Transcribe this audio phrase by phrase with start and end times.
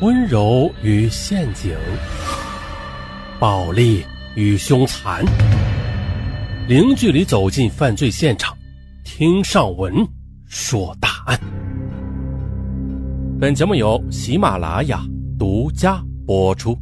[0.00, 1.72] 温柔与陷阱，
[3.38, 5.24] 暴力与凶残，
[6.68, 8.56] 零距离走进犯罪现场，
[9.04, 9.94] 听上文
[10.46, 11.38] 说大案。
[13.40, 15.00] 本节目由喜马拉雅
[15.38, 16.76] 独家播出。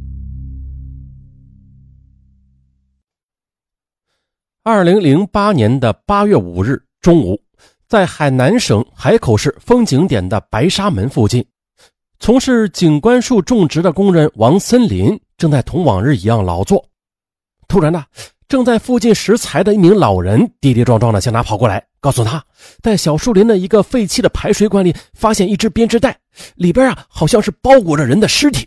[4.63, 7.39] 二零零八年的八月五日中午，
[7.87, 11.45] 在海南省海口市风景点的白沙门附近。
[12.23, 16.81] 从事景观树种植的工人王森林正在同往日一样劳作，
[17.67, 18.05] 突然呢，
[18.47, 22.41] 正在附近拾柴的一名老人跌跌撞撞的向他跑过来，告诉他，
[22.81, 26.17] 在小树林的一个废弃的排水管里发现一只编织袋，
[26.55, 28.65] 里边啊好像是包裹着人的尸体。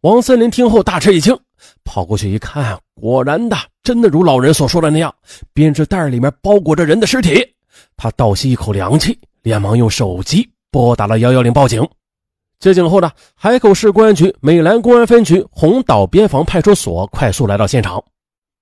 [0.00, 1.38] 王森林听后大吃一惊，
[1.84, 5.14] 跑过去一看，果然的，真的如老人所说的那样，
[5.52, 7.46] 编织袋里面包裹着人的尸体。
[7.94, 11.86] 他倒吸一口凉气，连忙用手机拨打了幺幺零报警。
[12.60, 18.04] 接警后呢，海口市公安局美兰公安分局红岛边防派出所快速来到现场，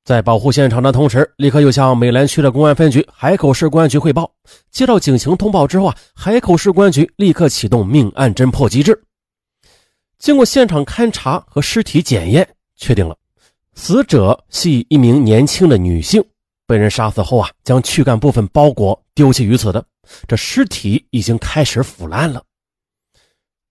[0.05, 4.31] 在保护现场的同时，立刻又向美兰区的公安分局海口市公安局汇报。
[4.71, 9.03] 接到警情通报之后啊，海口市公安局立刻启动命案侦破机制。
[10.21, 13.17] 经过现场勘查和尸体检验，确定了
[13.75, 16.25] 死者系一名年轻的女性，
[16.69, 19.85] 被人杀死后啊，将躯干部分包裹丢弃于此的。
[20.29, 22.41] 这尸体已经开始腐烂了。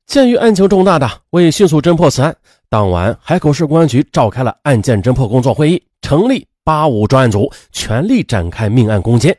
[0.08, 2.34] 鉴于案情重大，的为迅速侦破此案，
[2.70, 9.38] 当晚海口市公安局召开了案件侦破工作会议，成立八五专案组，全力展开命案攻坚。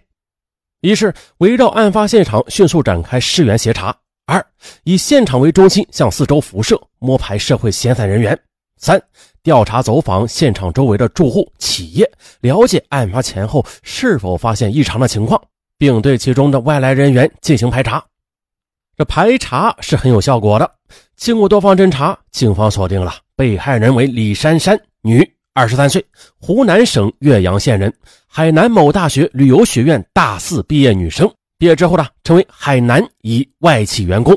[0.83, 3.91] 一是围绕案发现场迅速展开尸源协查；
[4.27, 4.45] 二
[4.85, 8.37] 以现场为中心，向四周辐射，摸排社会闲散人员；
[8.77, 9.03] 三
[9.43, 12.09] 调查走访现场周围的住户、企业，
[12.43, 15.41] 了解案发前后是否发现异常的情况，
[15.79, 18.05] 并对其中的外来人员进行排查。
[18.99, 20.69] 这排查是很有效果的。
[21.15, 25.25] 经过多方侦查，警方锁定了被害人为李珊珊，女，
[25.55, 26.05] 二十三岁，
[26.41, 27.95] 湖南省岳阳县人，
[28.27, 31.33] 海南某大学旅游学院大四毕业女生。
[31.59, 34.37] 毕业之后呢，成为海南一外企员工。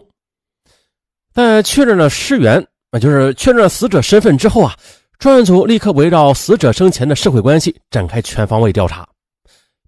[1.34, 4.76] 在确认了尸源，那就是确认了死者身份之后啊，
[5.18, 9.08] 专案组立刻围绕死者生前的社会关系展开全方位调查。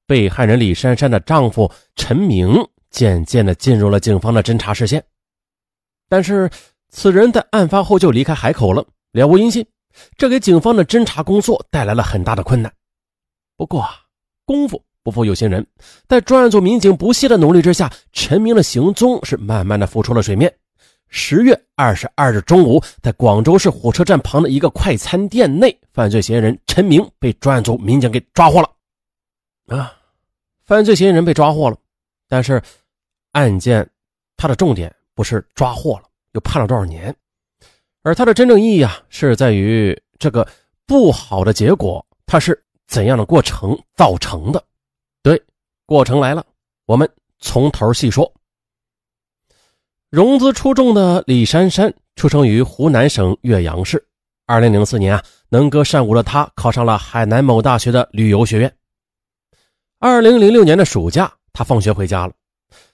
[0.07, 2.55] 被害人李珊珊的丈夫陈明。
[2.93, 5.03] 渐渐的进入了警方的侦查视线，
[6.07, 6.49] 但是
[6.89, 9.65] 此人在案发后就离开海口了，了无音信，
[10.15, 12.71] 这给警方的侦查工作带来了很大的困难。
[13.57, 13.83] 不过，
[14.45, 15.65] 功夫不负有心人，
[16.07, 20.53] 在专案组民警不懈的努力之下，陈明的行踪是慢慢的浮出了水面。
[21.09, 28.69] 十月二十二日中午，在广州市火车站旁的一个快餐店内，犯罪嫌疑人陈明被专案组民警给抓获了。
[29.75, 29.91] 啊，
[30.63, 31.77] 犯罪嫌疑人被抓获了，
[32.29, 32.61] 但是。
[33.33, 33.87] 案件，
[34.37, 37.15] 它的重点不是抓获了，又判了多少年，
[38.01, 40.47] 而它的真正意义啊，是在于这个
[40.87, 44.63] 不好的结果，它是怎样的过程造成的？
[45.21, 45.41] 对，
[45.85, 46.45] 过程来了，
[46.85, 48.31] 我们从头细说。
[50.09, 54.05] 融资出众的李珊珊出生于湖南省岳阳市。
[54.45, 58.71] 二零零四年啊，能歌善舞的她考上了海南某大学的旅游学院。
[59.97, 62.33] 二零零六年的暑假，她放学回家了。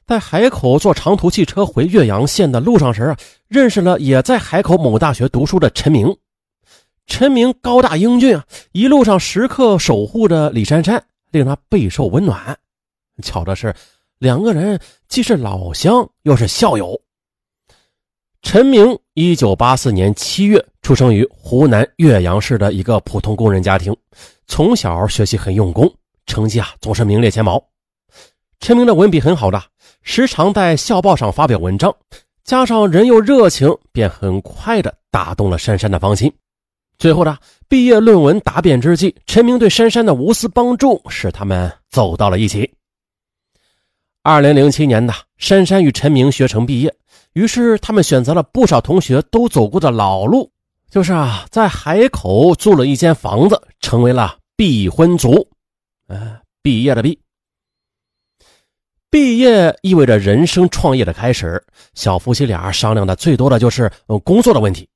[0.10, 3.16] 在海口坐长途汽车回岳阳县的路上时，
[3.48, 6.18] 认识了也在海口某大学读书的陈明。
[7.06, 11.00] 陈明高大英俊啊，一路上时刻守护着李珊珊，
[11.30, 12.58] 令他备受温暖。
[13.22, 13.72] 巧的是，
[14.18, 17.00] 两个人既是老乡，又是校友。
[18.42, 23.96] 陈明一九八四年七月出生于湖南岳阳市的一个普通工人家庭，
[24.48, 25.88] 从小学习很用功，
[26.26, 27.64] 成绩啊总是名列前茅。
[28.60, 29.62] 陈明的文笔很好的。
[30.02, 31.96] 时常在校报上发表文章，
[32.44, 36.32] 加上人又热情，便很快的打动了珊珊的芳心。
[36.98, 37.38] 最后呢，
[37.68, 42.70] 毕业论文答辩之际，陈明对珊珊的无私帮助，使他们走到了一起。
[44.22, 46.94] 二零零七年呢，珊珊与陈明学成毕业，
[47.34, 50.52] 于是他们选择了不少同学都走过的老路，
[50.90, 55.48] 就是啊，在海口租了一间房子，成为了毕婚族。
[56.08, 57.18] 呃，毕业的毕。
[59.12, 61.62] 毕业意味着人生创业的开始，
[61.96, 63.92] 小夫妻俩商量的最多的就是
[64.24, 64.88] 工作的问题。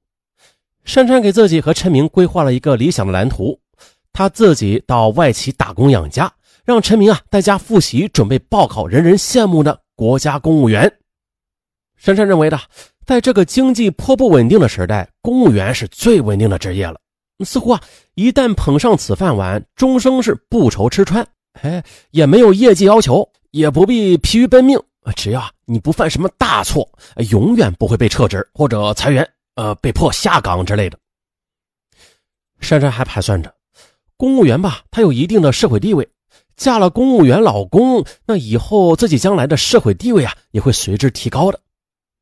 [0.84, 3.60] 珊珊给自己和陈明规划了一个理想的蓝图，
[4.12, 6.32] 他自己到外企打工养家，
[6.64, 10.92] 让陈明啊在家复习，准备报考人人羡慕的国家公务员。
[11.96, 12.60] 珊珊认为的，
[13.08, 17.00] 在这个经济颇不稳定的时代，公务员是最稳定的职业了。
[17.44, 17.82] 似乎啊，
[18.14, 21.26] 一旦捧上此饭碗，终生是不愁吃穿，
[21.64, 23.28] 哎，也没有业绩要求。
[23.54, 24.80] 也不必疲于奔命，
[25.16, 26.90] 只要你不犯什么大错，
[27.30, 30.98] 永远不会被撤职或者裁员，呃，被迫下岗之类的。
[32.60, 33.54] 珊珊还盘算着，
[34.18, 36.10] 公务员吧，他有一定的社会地位，
[36.58, 41.60] 嫁了公务员老公，那以后自己将来的社会地位啊，也会随之提高的。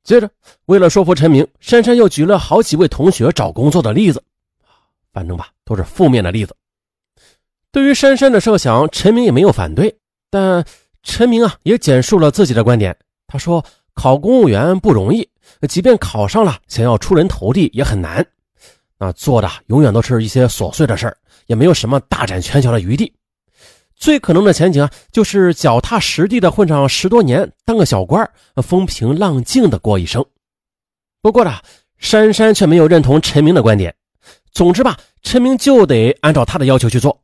[0.04, 0.30] 接着，
[0.66, 4.22] 为了说服陈明，珊珊又举了好几位同学找工作的例子，
[5.14, 6.54] 反正吧，都是负面的例子。
[7.72, 9.96] 对于珊珊的设想，陈明也没有反对，
[10.30, 10.66] 但
[11.04, 12.96] 陈明啊，也简述了自己的观点。
[13.28, 13.64] 他说
[13.96, 15.28] ：“考公务员不容易，
[15.68, 18.26] 即便考上了，想要出人头地也很难。
[19.00, 21.18] 那做的永远都是一些琐碎的事儿，
[21.48, 23.12] 也没有什么大展拳脚的余地。
[23.96, 30.26] 最可能的前景啊，就是脚踏实地的混上十多年，当个小官，风平浪静的过一生。
[31.22, 31.60] 不过呢，
[31.98, 33.96] 珊珊却没有认同陈明的观点。
[34.52, 37.21] 总之吧，陈明就得按照他的要求去做。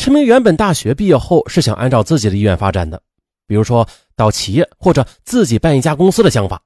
[0.00, 2.98] 陈明原本大学毕业后是想按照自己的意愿发展的。”
[3.46, 3.86] 比如说
[4.16, 6.58] 到企业或者自己办一家公司的想法，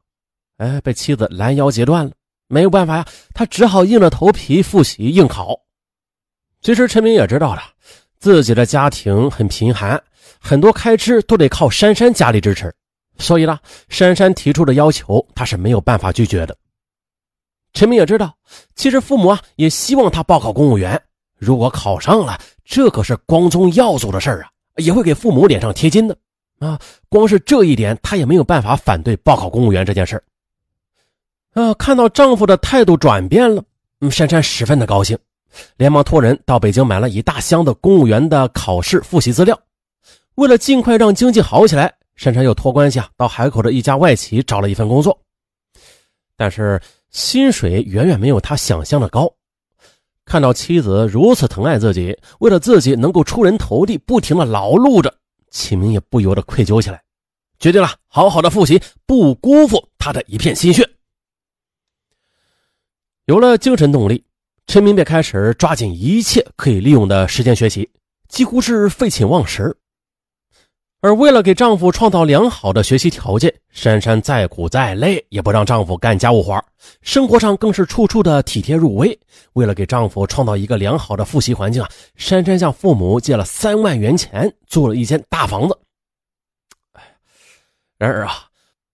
[0.59, 2.13] 哎，被妻子拦腰截断了，
[2.47, 3.05] 没有办法呀，
[3.35, 5.61] 他只好硬着头皮复习应考。
[6.61, 7.63] 其实陈明也知道了，
[8.21, 10.01] 自己的家庭很贫寒，
[10.39, 12.73] 很多开支都得靠珊珊家里支持，
[13.19, 13.59] 所以呢，
[13.89, 16.57] 珊珊提出的要求他是没有办法拒绝的。
[17.73, 18.33] 陈明也知道，
[18.77, 21.03] 其实父母啊也希望他报考公务员，
[21.37, 26.17] 如果考上了，这可是光宗耀祖的事儿啊，也会给父母脸上贴金的。
[26.61, 33.63] 啊，光是这一点，她也没有办法反对报考公务员这件事儿啊，看到丈夫的态度转变了，
[34.01, 35.19] 嗯，珊珊十分的高兴，
[35.77, 39.59] 连忙托人到北京买了一大箱的公务员的考试复习资料。
[40.37, 45.17] 为了尽快让经济好起来，珊珊又托关系啊，到海口的一家外企找了一份工作。
[46.37, 49.31] 但是薪水远远没有他想象的高。
[50.25, 55.15] 看到妻子如此疼爱自己，为了自己能够出人头地，不停的劳碌着。
[55.51, 57.03] 启明也不由得愧疚起来，
[57.59, 60.89] 决定了好好的复习，不辜负他的一片心血。
[63.27, 64.25] 有了精神动力，
[64.67, 67.89] 陈明便开始抓紧一切可以利用的时间学习，
[68.29, 69.77] 几乎是废寝忘食。
[71.05, 76.59] 而为了给丈夫创造良好的学习条件，珊珊再苦再累也不让丈夫干家务活，
[77.03, 79.21] 生活上更是处处的体贴入微。
[79.53, 85.79] 为了给丈夫创造一个良好的复习环境啊，珊珊向父母借了三万元钱，租了一间大房子。
[87.99, 88.47] 然而啊，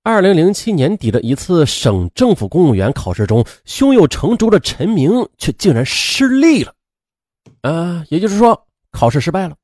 [0.03, 6.75] 二零零七年底的一次省政府公务员考试中，胸有成竹的陈明却竟然失利了。
[7.63, 9.55] 啊，也就是说，考试失败了。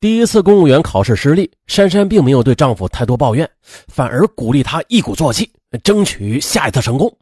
[0.00, 3.50] 第一次公务员考试失利，珊珊并没有对丈夫太多抱怨，
[3.88, 5.50] 反而鼓励他一鼓作气，
[5.82, 7.12] 争取下一次成功。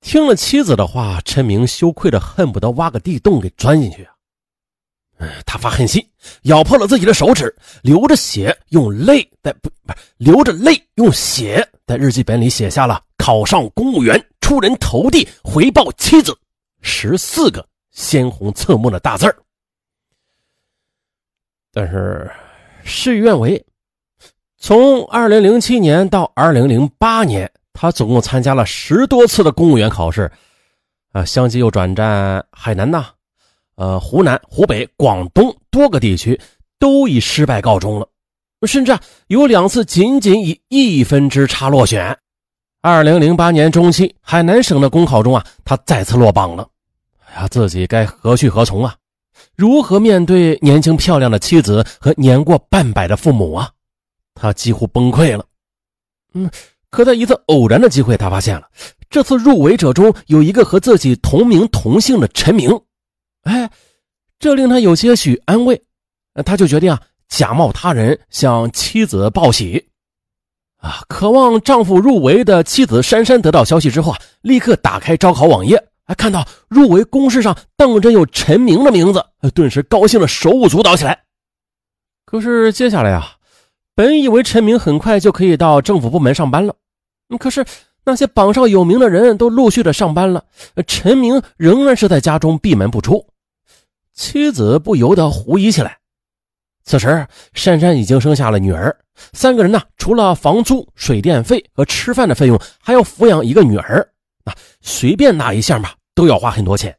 [0.00, 4.14] 听了妻子的话，陈明羞愧的恨不得挖个地洞给钻进去啊！
[5.44, 6.00] 他发狠心，
[6.42, 7.52] 咬破了自己的手指，
[7.82, 16.32] 流着血用泪在不不是流着泪用血在日记本里写下了“考上公务员，出人头地，回报妻子”
[16.82, 19.36] 十四个鲜红侧目的大字儿。
[21.72, 22.30] 但是
[22.82, 23.64] 事与愿违，
[24.58, 30.30] 从二零零七年到二零零八年，他总共参加了十多次的公务员考试，
[31.12, 33.06] 啊，相继又转战海南呐，
[33.76, 36.40] 呃，湖南、湖北、广东多个地区，
[36.78, 38.08] 都以失败告终了，
[38.66, 42.18] 甚至啊，有两次仅仅以一分之差落选。
[42.82, 46.68] 二零零八年中期，海南省的公考中啊，他再次落榜了，
[47.26, 48.96] 哎呀，自己该何去何从啊？
[49.56, 53.70] 如何面对年轻漂亮的妻子和年过半百的父母啊？
[54.34, 55.44] 他几乎崩溃了。
[56.32, 56.50] 嗯，
[56.90, 58.66] 可在一次偶然的机会，他发现了
[59.10, 62.70] 这次入围者中有一个和自己同名同姓的陈明。
[63.42, 63.70] 哎，
[64.38, 65.82] 这令他有些许安慰。
[66.46, 69.88] 他就决定啊，假冒他人向妻子报喜。
[70.76, 75.89] 啊，渴望丈夫入围的妻子珊珊得到消息之后啊，立刻打开招考网页。
[76.14, 79.24] 看到入围公示上当真有陈明的名字，
[79.54, 81.24] 顿时高兴的手舞足蹈起来。
[82.24, 83.36] 可是接下来啊，
[83.94, 86.74] 本以为陈明很快就可以到政府部门上班了，
[87.38, 87.64] 可是
[88.04, 90.44] 那些榜上有名的人都陆续的上班了，
[90.86, 93.26] 陈明仍然是在家中闭门不出。
[94.14, 95.98] 妻子不由得狐疑起来。
[96.84, 98.96] 此时，珊珊已经生下了女儿，
[99.32, 104.08] 三个人呢，除了房租、水电费和吃饭的费用，还要抚养一个女儿，
[104.44, 105.94] 啊，随便哪一项吧。
[106.20, 106.94] 都要花很多钱，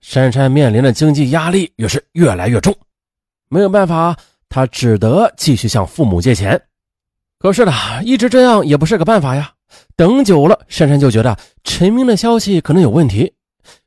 [0.00, 2.76] 珊珊面临的经济压力也是越来越重，
[3.48, 4.16] 没有办法，
[4.48, 6.60] 她只得继续向父母借钱。
[7.38, 9.52] 可是呢，一直这样也不是个办法呀。
[9.94, 13.32] 等久了，珊珊就觉得陈明的消息可能有问题，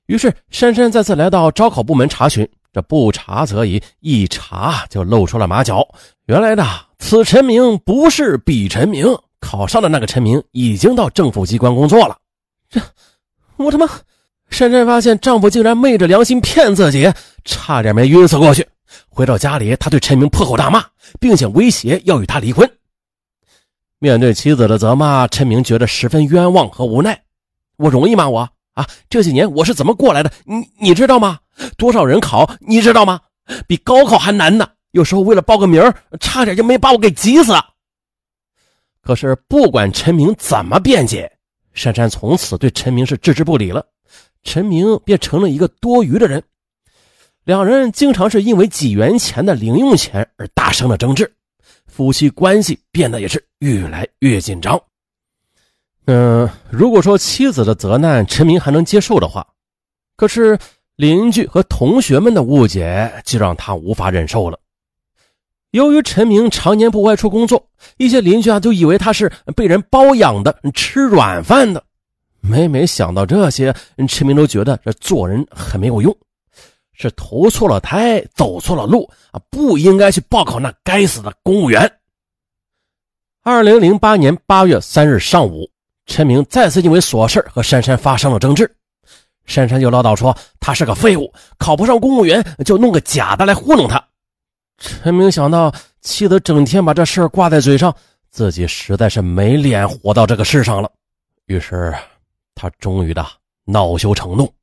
[0.06, 2.50] 于是珊珊再次来到招考部门查询。
[2.72, 5.86] 这不查则已，一查就露出了马脚。
[6.28, 6.66] 原来的
[7.00, 9.06] 此陈明不是彼陈明，
[9.42, 12.18] 考上的那个陈明已经到政府机关工作了。
[12.70, 12.80] 这，
[13.58, 13.86] 我他妈！
[14.60, 17.10] 珊珊发现丈夫竟然昧着良心骗自己，
[17.46, 18.68] 差点没晕死过去。
[19.08, 20.84] 回到家里，她对陈明破口大骂，
[21.18, 22.70] 并且威胁要与他离婚。
[24.00, 27.22] 面对妻子的责骂，陈明觉得十分冤枉和无奈。
[27.78, 28.28] 我容易吗？
[28.28, 30.30] 我啊，这几年我是怎么过来的？
[30.44, 31.40] 你你知道吗？
[31.78, 33.18] 多少人考，你知道吗？
[33.66, 34.68] 比高考还难呢。
[34.92, 35.82] 有时候为了报个名
[36.20, 37.54] 差点就没把我给急死。
[39.02, 41.32] 可是不管陈明怎么辩解，
[41.74, 43.86] 珊珊从此对陈明是置之不理了。
[44.44, 46.44] 陈明便成了一个多余的人，
[47.44, 51.32] 两人经常是因为几元钱的零用钱而大声的争执，
[51.88, 54.82] 夫妻关系变得也是越来越紧张。
[56.06, 59.46] 嗯，如果说妻子的责难陈明还能接受的话，
[60.16, 60.58] 可是
[60.96, 64.60] 邻居和同学们的误解就让他无法忍受了。
[65.72, 71.84] 由于陈明常年不外出工作，一些邻居啊就以为他是被人包养的，吃软饭的。
[72.42, 73.74] 每每想到这些，
[74.08, 76.16] 陈明都觉得这做人很没有用，
[76.94, 79.40] 是投错了胎，走错了路啊！
[79.50, 81.92] 不应该去报考那该死的公务员。
[83.44, 85.70] 二零零八年八月三日上午，
[86.06, 88.70] 陈明再次因为琐事和珊珊发生了争执，
[89.46, 94.04] 珊珊就唠叨说他是个废物，考不上公务员就弄个假的来糊弄他。
[94.78, 97.94] 陈明想到妻子整天把这事挂在嘴上，
[98.30, 100.90] 自己实在是没脸活到这个世上了，
[101.46, 101.94] 于是。
[102.60, 103.26] 他终于的
[103.64, 104.54] 恼羞成怒。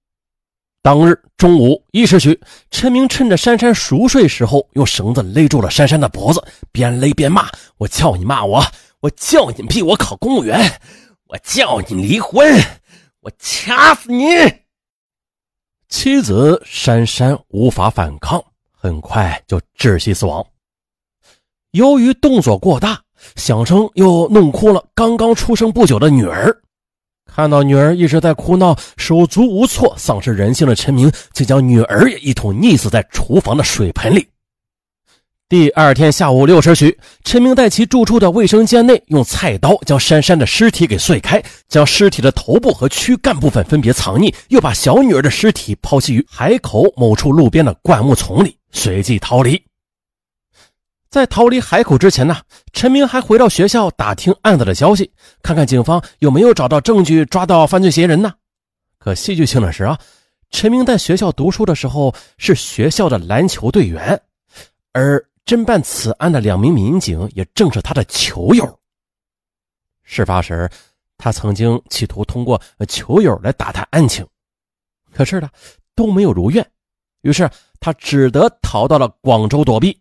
[0.83, 2.39] 当日中午一时许，
[2.71, 7.49] 陈明趁着珊珊熟睡时候，用绳子勒住了珊珊的脖子，边勒边骂
[7.79, 8.63] ：“我叫你骂我，
[9.01, 10.79] 我叫你逼我考公务员，
[11.29, 12.55] 我叫你离婚，
[13.23, 14.27] 我掐死你！”
[15.89, 20.47] 妻子珊珊无法反抗，很快就窒息死亡。
[21.71, 23.03] 由于动作过大，
[23.35, 26.55] 响声又弄哭了刚刚出生不久的女儿。
[27.37, 34.27] 看到女儿一直在哭闹、手足无措、丧失人性的陈明，竟将女儿也一同溺死在厨房的水盆里。
[35.47, 49.61] 第二天下午六时许，陈明在其住处的卫生间内，用菜刀将珊珊的尸体给碎开，将尸体的头部和躯干部分分别藏匿，又把小女儿的尸体抛弃于海口某处路边的灌木丛里，随即逃离。
[51.17, 52.37] 在逃离海口之前呢，
[52.75, 55.11] 陈明还回到学校打听案子的消息，
[55.43, 58.35] 看看警方有没有找到证据抓到犯罪嫌疑人呢？
[58.99, 59.99] 可戏剧性的是啊，
[60.51, 64.21] 陈明在学校读书的时候是学校的篮球队员，
[64.93, 68.79] 而侦办此案的两名民警也正是他的球友。
[70.03, 70.69] 事发时，
[71.17, 74.23] 他曾经企图通过球友来打探案情，
[75.15, 75.49] 可是呢
[75.95, 76.63] 都没有如愿，
[77.23, 77.49] 于是
[77.81, 79.99] 他只得逃到了广州躲避。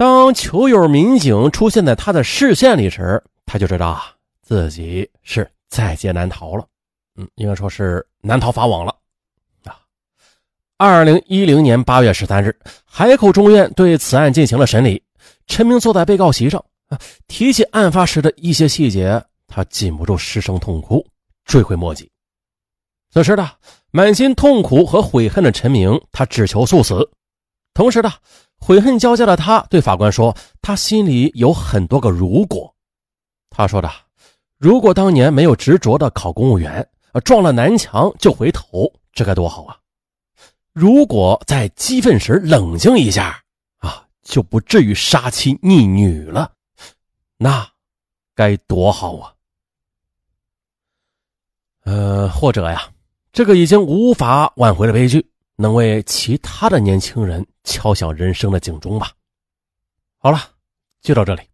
[0.00, 6.66] 当球友民警出现在他的视线里时，他就知道啊，自己是在劫难逃了。
[7.16, 8.96] 嗯，应该说是难逃法网了。
[9.64, 9.76] 啊，
[10.78, 15.02] 二零一零年八月十三日，海口中院对此案进行了审理。
[15.46, 21.06] 陈明坐在被告席上啊，提起案发时的一些细节，他禁不住失声痛哭，
[21.44, 22.10] 追悔莫及。
[23.12, 23.46] 此时的
[23.90, 27.06] 满心痛苦和悔恨的陈明，他只求速死，
[27.74, 28.10] 同时的。
[28.60, 32.72] 悔恨交加的他对法官说：“他心里有很多个如果。”
[33.50, 33.90] 他说的
[34.58, 36.86] ：“如果当年没有执着的考公务员，
[37.24, 39.76] 撞了南墙就回头，这该多好啊！
[40.72, 43.42] 如果在激愤时冷静一下，
[43.78, 46.52] 啊，就不至于杀妻逆女了，
[47.38, 47.66] 那
[48.36, 49.34] 该多好啊！
[51.84, 52.88] 呃，或者呀，
[53.32, 55.26] 这个已经无法挽回的悲剧。”
[55.60, 59.12] 能为其他的年轻人敲响人生的警钟吧。
[60.16, 60.38] 好了，
[61.02, 61.49] 就到这里。